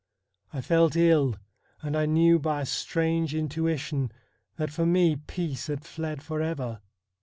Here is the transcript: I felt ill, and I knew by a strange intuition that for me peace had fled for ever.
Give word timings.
I 0.51 0.61
felt 0.61 0.95
ill, 0.95 1.35
and 1.83 1.95
I 1.95 2.07
knew 2.07 2.39
by 2.39 2.61
a 2.61 2.65
strange 2.65 3.35
intuition 3.35 4.11
that 4.55 4.71
for 4.71 4.83
me 4.87 5.15
peace 5.15 5.67
had 5.67 5.85
fled 5.85 6.23
for 6.23 6.41
ever. 6.41 6.81